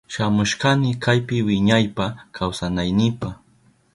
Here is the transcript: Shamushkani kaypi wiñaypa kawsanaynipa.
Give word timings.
Shamushkani 0.13 0.89
kaypi 1.03 1.37
wiñaypa 1.47 2.05
kawsanaynipa. 2.35 3.27